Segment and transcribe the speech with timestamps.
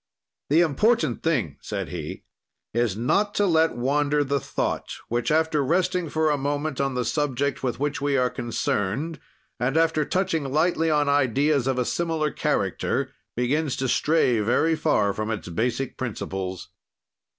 [0.49, 2.23] "The important thing," said he,
[2.73, 7.05] "is not to let wander the thought, which, after resting for a moment on the
[7.05, 9.19] subject with which we are concerned
[9.59, 15.13] and after touching lightly on ideas of a similar character, begins to stray very far
[15.13, 16.69] from its basic principles.